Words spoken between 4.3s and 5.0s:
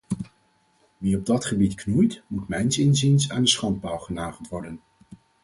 worden.